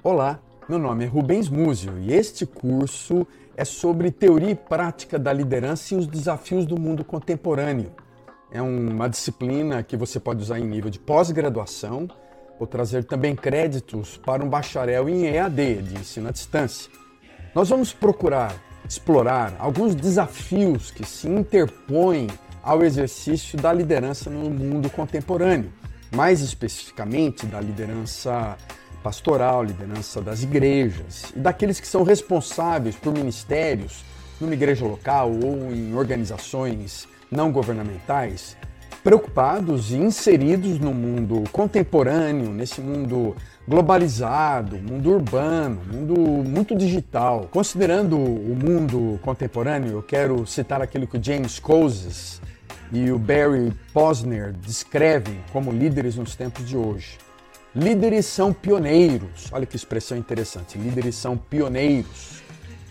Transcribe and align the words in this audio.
Olá, 0.00 0.38
meu 0.68 0.78
nome 0.78 1.04
é 1.04 1.08
Rubens 1.08 1.48
Múzio 1.48 1.98
e 1.98 2.12
este 2.12 2.46
curso 2.46 3.26
é 3.56 3.64
sobre 3.64 4.12
teoria 4.12 4.52
e 4.52 4.54
prática 4.54 5.18
da 5.18 5.32
liderança 5.32 5.92
e 5.92 5.96
os 5.96 6.06
desafios 6.06 6.64
do 6.64 6.80
mundo 6.80 7.04
contemporâneo. 7.04 7.90
É 8.52 8.62
uma 8.62 9.08
disciplina 9.08 9.82
que 9.82 9.96
você 9.96 10.20
pode 10.20 10.40
usar 10.40 10.60
em 10.60 10.64
nível 10.64 10.88
de 10.88 11.00
pós-graduação 11.00 12.08
ou 12.60 12.66
trazer 12.66 13.02
também 13.04 13.34
créditos 13.34 14.16
para 14.18 14.44
um 14.44 14.48
bacharel 14.48 15.08
em 15.08 15.26
EAD, 15.26 15.82
de 15.82 15.94
ensino 15.98 16.28
à 16.28 16.30
distância. 16.30 16.92
Nós 17.52 17.68
vamos 17.68 17.92
procurar 17.92 18.54
explorar 18.88 19.56
alguns 19.58 19.96
desafios 19.96 20.92
que 20.92 21.04
se 21.04 21.28
interpõem 21.28 22.28
ao 22.62 22.84
exercício 22.84 23.58
da 23.58 23.72
liderança 23.72 24.30
no 24.30 24.48
mundo 24.48 24.88
contemporâneo, 24.88 25.72
mais 26.14 26.40
especificamente 26.40 27.44
da 27.46 27.60
liderança 27.60 28.56
pastoral, 29.08 29.64
liderança 29.64 30.20
das 30.20 30.42
igrejas 30.42 31.32
e 31.34 31.38
daqueles 31.38 31.80
que 31.80 31.88
são 31.88 32.02
responsáveis 32.02 32.94
por 32.94 33.10
ministérios 33.10 34.04
numa 34.38 34.52
igreja 34.52 34.84
local 34.84 35.30
ou 35.30 35.72
em 35.72 35.94
organizações 35.94 37.08
não 37.30 37.50
governamentais, 37.50 38.54
preocupados 39.02 39.92
e 39.92 39.96
inseridos 39.96 40.78
no 40.78 40.92
mundo 40.92 41.42
contemporâneo, 41.50 42.50
nesse 42.50 42.82
mundo 42.82 43.34
globalizado, 43.66 44.76
mundo 44.76 45.10
urbano, 45.10 45.80
mundo 45.90 46.14
muito 46.46 46.76
digital. 46.76 47.48
Considerando 47.50 48.18
o 48.18 48.54
mundo 48.54 49.18
contemporâneo, 49.22 49.92
eu 49.92 50.02
quero 50.02 50.46
citar 50.46 50.82
aquilo 50.82 51.06
que 51.06 51.16
o 51.16 51.22
James 51.22 51.58
Coases 51.58 52.42
e 52.92 53.10
o 53.10 53.18
Barry 53.18 53.72
Posner 53.90 54.52
descrevem 54.52 55.40
como 55.50 55.72
líderes 55.72 56.14
nos 56.16 56.36
tempos 56.36 56.68
de 56.68 56.76
hoje. 56.76 57.27
Líderes 57.78 58.26
são 58.26 58.52
pioneiros. 58.52 59.52
Olha 59.52 59.64
que 59.64 59.76
expressão 59.76 60.18
interessante. 60.18 60.76
Líderes 60.76 61.14
são 61.14 61.36
pioneiros, 61.36 62.42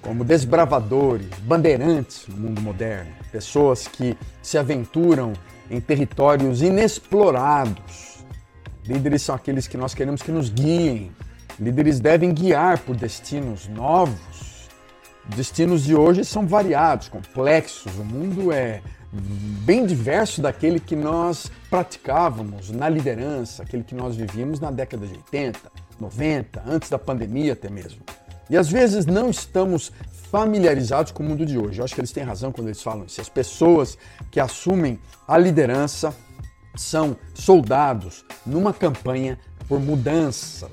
como 0.00 0.22
desbravadores, 0.22 1.26
bandeirantes 1.40 2.24
no 2.28 2.36
mundo 2.36 2.60
moderno, 2.60 3.10
pessoas 3.32 3.88
que 3.88 4.16
se 4.40 4.56
aventuram 4.56 5.32
em 5.68 5.80
territórios 5.80 6.62
inexplorados. 6.62 8.24
Líderes 8.86 9.22
são 9.22 9.34
aqueles 9.34 9.66
que 9.66 9.76
nós 9.76 9.92
queremos 9.92 10.22
que 10.22 10.30
nos 10.30 10.50
guiem. 10.50 11.10
Líderes 11.58 11.98
devem 11.98 12.32
guiar 12.32 12.78
por 12.78 12.94
destinos 12.94 13.66
novos. 13.66 14.68
Destinos 15.34 15.82
de 15.82 15.96
hoje 15.96 16.24
são 16.24 16.46
variados, 16.46 17.08
complexos. 17.08 17.92
O 17.98 18.04
mundo 18.04 18.52
é 18.52 18.80
bem 19.12 19.86
diverso 19.86 20.40
daquele 20.40 20.80
que 20.80 20.96
nós 20.96 21.50
praticávamos 21.70 22.70
na 22.70 22.88
liderança, 22.88 23.62
aquele 23.62 23.84
que 23.84 23.94
nós 23.94 24.16
vivíamos 24.16 24.60
na 24.60 24.70
década 24.70 25.06
de 25.06 25.14
80, 25.14 25.58
90, 26.00 26.62
antes 26.66 26.90
da 26.90 26.98
pandemia 26.98 27.52
até 27.52 27.70
mesmo. 27.70 28.00
E 28.48 28.56
às 28.56 28.68
vezes 28.68 29.06
não 29.06 29.30
estamos 29.30 29.92
familiarizados 30.30 31.12
com 31.12 31.22
o 31.22 31.26
mundo 31.26 31.44
de 31.46 31.58
hoje. 31.58 31.80
Eu 31.80 31.84
acho 31.84 31.94
que 31.94 32.00
eles 32.00 32.12
têm 32.12 32.22
razão 32.22 32.52
quando 32.52 32.68
eles 32.68 32.82
falam 32.82 33.04
isso. 33.06 33.20
As 33.20 33.28
pessoas 33.28 33.96
que 34.30 34.38
assumem 34.38 34.98
a 35.26 35.38
liderança 35.38 36.14
são 36.76 37.16
soldados 37.34 38.24
numa 38.44 38.72
campanha 38.72 39.38
por 39.66 39.80
mudanças, 39.80 40.70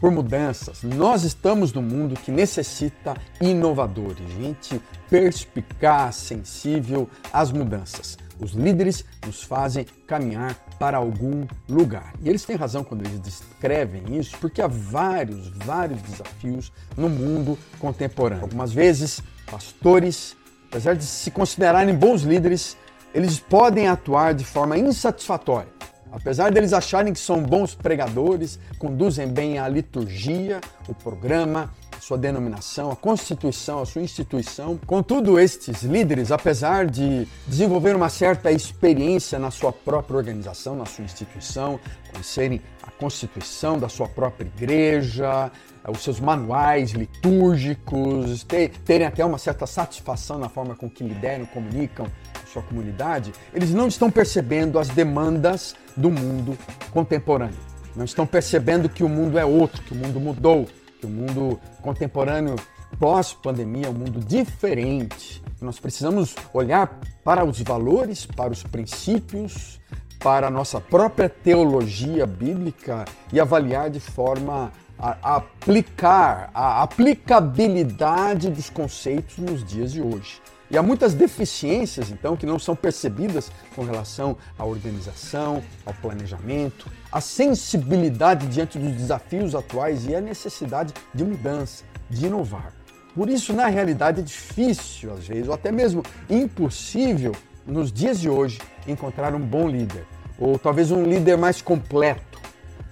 por 0.00 0.10
mudanças. 0.10 0.82
Nós 0.82 1.22
estamos 1.22 1.72
num 1.72 1.82
mundo 1.82 2.18
que 2.18 2.32
necessita 2.32 3.14
inovadores, 3.40 4.28
gente 4.32 4.80
perspicaz, 5.08 6.16
sensível 6.16 7.08
às 7.32 7.52
mudanças. 7.52 8.16
Os 8.40 8.52
líderes 8.52 9.04
nos 9.26 9.42
fazem 9.42 9.84
caminhar 10.06 10.54
para 10.78 10.96
algum 10.96 11.46
lugar. 11.68 12.14
E 12.22 12.28
eles 12.28 12.42
têm 12.42 12.56
razão 12.56 12.82
quando 12.82 13.04
eles 13.04 13.20
descrevem 13.20 14.16
isso, 14.18 14.36
porque 14.38 14.62
há 14.62 14.66
vários, 14.66 15.48
vários 15.48 16.00
desafios 16.00 16.72
no 16.96 17.10
mundo 17.10 17.58
contemporâneo. 17.78 18.44
Algumas 18.44 18.72
vezes, 18.72 19.22
pastores, 19.50 20.34
apesar 20.70 20.96
de 20.96 21.04
se 21.04 21.30
considerarem 21.30 21.94
bons 21.94 22.22
líderes, 22.22 22.78
eles 23.12 23.38
podem 23.38 23.88
atuar 23.88 24.32
de 24.32 24.44
forma 24.44 24.78
insatisfatória 24.78 25.80
Apesar 26.12 26.50
deles 26.50 26.72
acharem 26.72 27.12
que 27.12 27.20
são 27.20 27.42
bons 27.42 27.74
pregadores, 27.74 28.58
conduzem 28.78 29.28
bem 29.28 29.58
a 29.58 29.68
liturgia, 29.68 30.60
o 30.88 30.94
programa, 30.94 31.70
sua 32.00 32.18
denominação, 32.18 32.90
a 32.90 32.96
constituição, 32.96 33.80
a 33.80 33.86
sua 33.86 34.02
instituição. 34.02 34.78
Contudo, 34.86 35.38
estes 35.38 35.82
líderes, 35.82 36.32
apesar 36.32 36.86
de 36.86 37.28
desenvolver 37.46 37.94
uma 37.94 38.08
certa 38.08 38.50
experiência 38.50 39.38
na 39.38 39.50
sua 39.50 39.72
própria 39.72 40.16
organização, 40.16 40.74
na 40.74 40.86
sua 40.86 41.04
instituição, 41.04 41.78
conhecerem 42.10 42.60
a 42.82 42.90
constituição 42.90 43.78
da 43.78 43.88
sua 43.88 44.08
própria 44.08 44.46
igreja, 44.46 45.52
os 45.88 46.02
seus 46.02 46.18
manuais 46.20 46.90
litúrgicos, 46.90 48.46
terem 48.84 49.06
até 49.06 49.24
uma 49.24 49.38
certa 49.38 49.66
satisfação 49.66 50.38
na 50.38 50.48
forma 50.48 50.74
com 50.74 50.88
que 50.90 51.04
lideram, 51.04 51.46
comunicam 51.46 52.06
sua 52.52 52.62
comunidade, 52.62 53.32
eles 53.54 53.72
não 53.72 53.88
estão 53.88 54.10
percebendo 54.10 54.78
as 54.78 54.88
demandas 54.88 55.74
do 55.96 56.10
mundo 56.10 56.58
contemporâneo. 56.90 57.58
Não 57.94 58.04
estão 58.04 58.26
percebendo 58.26 58.88
que 58.88 59.02
o 59.02 59.08
mundo 59.08 59.38
é 59.38 59.44
outro, 59.44 59.82
que 59.82 59.92
o 59.92 59.96
mundo 59.96 60.20
mudou, 60.20 60.68
que 60.98 61.06
o 61.06 61.08
mundo 61.08 61.60
contemporâneo 61.82 62.56
pós-pandemia 62.98 63.86
é 63.86 63.90
um 63.90 63.94
mundo 63.94 64.20
diferente. 64.20 65.42
Nós 65.60 65.78
precisamos 65.78 66.34
olhar 66.52 66.98
para 67.22 67.44
os 67.44 67.60
valores, 67.60 68.26
para 68.26 68.52
os 68.52 68.62
princípios, 68.62 69.80
para 70.18 70.48
a 70.48 70.50
nossa 70.50 70.80
própria 70.80 71.28
teologia 71.28 72.26
bíblica 72.26 73.04
e 73.32 73.40
avaliar 73.40 73.90
de 73.90 74.00
forma 74.00 74.72
a, 74.98 75.36
aplicar 75.36 76.50
a 76.52 76.82
aplicabilidade 76.82 78.50
dos 78.50 78.68
conceitos 78.68 79.38
nos 79.38 79.64
dias 79.64 79.92
de 79.92 80.02
hoje. 80.02 80.40
E 80.70 80.78
há 80.78 80.82
muitas 80.82 81.14
deficiências, 81.14 82.10
então, 82.10 82.36
que 82.36 82.46
não 82.46 82.58
são 82.58 82.76
percebidas 82.76 83.50
com 83.74 83.82
relação 83.82 84.36
à 84.56 84.64
organização, 84.64 85.62
ao 85.84 85.92
planejamento, 85.94 86.88
à 87.10 87.20
sensibilidade 87.20 88.46
diante 88.46 88.78
dos 88.78 88.92
desafios 88.92 89.56
atuais 89.56 90.06
e 90.06 90.14
à 90.14 90.20
necessidade 90.20 90.94
de 91.12 91.24
mudança, 91.24 91.82
de 92.08 92.26
inovar. 92.26 92.72
Por 93.16 93.28
isso, 93.28 93.52
na 93.52 93.66
realidade, 93.66 94.20
é 94.20 94.22
difícil, 94.22 95.12
às 95.12 95.26
vezes, 95.26 95.48
ou 95.48 95.54
até 95.54 95.72
mesmo 95.72 96.04
impossível, 96.28 97.34
nos 97.66 97.92
dias 97.92 98.20
de 98.20 98.30
hoje, 98.30 98.60
encontrar 98.86 99.34
um 99.34 99.40
bom 99.40 99.68
líder, 99.68 100.06
ou 100.38 100.56
talvez 100.56 100.92
um 100.92 101.02
líder 101.02 101.36
mais 101.36 101.60
completo, 101.60 102.40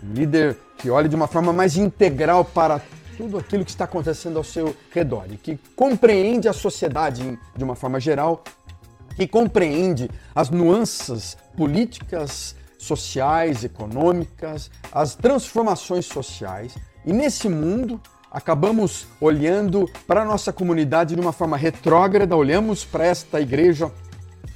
um 0.03 0.13
líder 0.13 0.57
que 0.77 0.91
olhe 0.91 1.09
de 1.09 1.15
uma 1.15 1.29
forma 1.29 1.53
mais 1.53 1.77
integral 1.77 2.45
para 2.45 2.81
tudo 3.19 3.37
aquilo 3.37 3.65
que 3.65 3.71
está 3.73 3.83
acontecendo 3.83 4.39
ao 4.39 4.45
seu 4.45 4.77
redor 4.93 5.25
e 5.29 5.37
que 5.37 5.59
compreende 5.75 6.49
a 6.49 6.53
sociedade 6.53 7.37
de 7.57 7.65
uma 7.65 7.75
forma 7.75 7.99
geral, 7.99 8.45
que 9.17 9.27
compreende 9.27 10.09
as 10.33 10.51
nuances 10.51 11.37
políticas, 11.57 12.55
sociais, 12.79 13.65
econômicas, 13.65 14.71
as 14.93 15.17
transformações 15.17 16.07
sociais. 16.07 16.77
E 17.05 17.13
nesse 17.13 17.49
mundo, 17.49 18.01
acabamos 18.31 19.09
olhando 19.21 19.91
para 20.07 20.23
a 20.23 20.25
nossa 20.25 20.53
comunidade 20.53 21.17
de 21.17 21.21
uma 21.21 21.33
forma 21.33 21.57
retrógrada, 21.57 22.37
olhamos 22.37 22.85
para 22.85 23.05
esta 23.05 23.41
igreja 23.41 23.91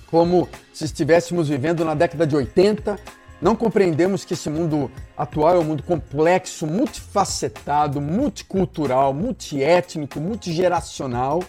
como 0.06 0.48
se 0.72 0.84
estivéssemos 0.84 1.48
vivendo 1.48 1.84
na 1.84 1.94
década 1.94 2.24
de 2.24 2.36
80 2.36 2.96
não 3.42 3.56
compreendemos 3.56 4.24
que 4.24 4.34
esse 4.34 4.48
mundo 4.48 4.88
atual 5.16 5.56
é 5.56 5.58
um 5.58 5.64
mundo 5.64 5.82
complexo, 5.82 6.64
multifacetado, 6.64 8.00
multicultural, 8.00 9.12
multiétnico, 9.12 10.20
multigeracional. 10.20 11.42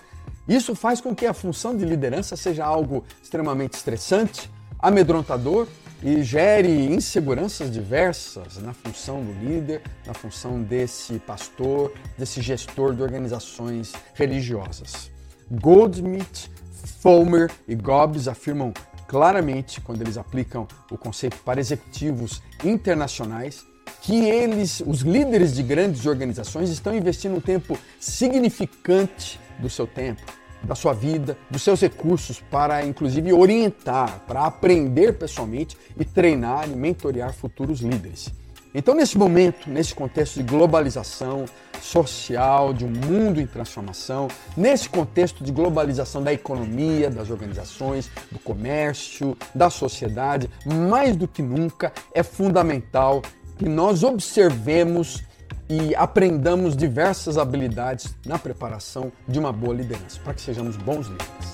Isso 0.47 0.73
faz 0.73 0.99
com 0.99 1.15
que 1.15 1.27
a 1.27 1.35
função 1.35 1.77
de 1.77 1.85
liderança 1.85 2.35
seja 2.35 2.65
algo 2.65 3.05
extremamente 3.21 3.73
estressante, 3.73 4.49
amedrontador 4.79 5.67
e 6.01 6.23
gere 6.23 6.67
inseguranças 6.91 7.71
diversas 7.71 8.57
na 8.57 8.73
função 8.73 9.23
do 9.23 9.31
líder, 9.31 9.83
na 10.05 10.15
função 10.15 10.63
desse 10.63 11.19
pastor, 11.19 11.93
desse 12.17 12.41
gestor 12.41 12.95
de 12.95 13.03
organizações 13.03 13.93
religiosas. 14.15 15.11
Goldsmith, 15.49 16.49
Fulmer 17.01 17.51
e 17.67 17.75
Gobbs 17.75 18.27
afirmam 18.27 18.73
claramente, 19.13 19.79
quando 19.79 20.01
eles 20.01 20.17
aplicam 20.17 20.67
o 20.89 20.97
conceito 20.97 21.37
para 21.45 21.59
executivos 21.59 22.41
internacionais, 22.65 23.63
que 24.01 24.25
eles, 24.25 24.81
os 24.87 25.01
líderes 25.01 25.53
de 25.53 25.61
grandes 25.61 26.07
organizações, 26.07 26.71
estão 26.71 26.95
investindo 26.95 27.35
um 27.35 27.39
tempo 27.39 27.77
significante 27.99 29.39
do 29.59 29.69
seu 29.69 29.85
tempo, 29.85 30.23
da 30.63 30.73
sua 30.73 30.93
vida, 30.93 31.37
dos 31.47 31.61
seus 31.61 31.79
recursos 31.81 32.41
para, 32.49 32.83
inclusive, 32.83 33.31
orientar, 33.31 34.21
para 34.25 34.47
aprender 34.47 35.13
pessoalmente 35.13 35.77
e 35.95 36.03
treinar 36.03 36.67
e 36.67 36.75
mentorear 36.75 37.33
futuros 37.33 37.81
líderes. 37.81 38.33
Então, 38.75 38.95
nesse 38.95 39.17
momento, 39.17 39.69
nesse 39.69 39.93
contexto 39.93 40.37
de 40.37 40.43
globalização 40.43 41.45
social, 41.79 42.73
de 42.73 42.83
um 42.83 42.89
mundo 42.89 43.39
em 43.39 43.45
transformação, 43.45 44.27
nesse 44.57 44.89
contexto 44.89 45.43
de 45.43 45.51
globalização 45.51 46.23
da 46.23 46.33
economia, 46.33 47.09
das 47.09 47.29
organizações, 47.29 48.09
do 48.31 48.39
comércio, 48.39 49.37
da 49.53 49.69
sociedade, 49.69 50.49
mais 50.65 51.15
do 51.15 51.27
que 51.27 51.43
nunca 51.43 51.93
é 52.13 52.23
fundamental 52.23 53.21
que 53.57 53.69
nós 53.69 54.03
observemos 54.03 55.23
e 55.69 55.95
aprendamos 55.95 56.75
diversas 56.75 57.37
habilidades 57.37 58.15
na 58.25 58.39
preparação 58.39 59.11
de 59.27 59.37
uma 59.37 59.51
boa 59.51 59.75
liderança, 59.75 60.19
para 60.23 60.33
que 60.33 60.41
sejamos 60.41 60.75
bons 60.77 61.07
líderes. 61.07 61.52